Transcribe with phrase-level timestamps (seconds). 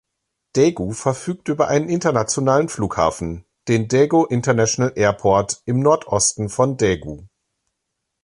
[0.55, 7.25] Daegu verfügt über einen internationalen Flughafen, den Daegu International Airport im Nordosten von Daegu.